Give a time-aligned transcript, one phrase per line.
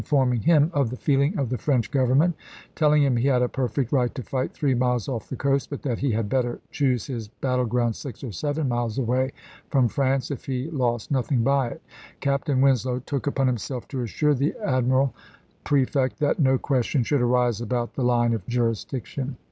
[0.03, 2.35] forming him of the feeling of the French Govern ment,
[2.73, 5.83] telling him he had a perfect right to fight three miles off the coast, but
[5.83, 9.31] that he had better choose his battleground six or seven miles away
[9.69, 11.83] from France, if he lost nothing by it.
[12.19, 15.13] Captain Winslow took upon himself to assure the admiral
[15.65, 19.35] prefect that no question should arise about the line of jurisdiction.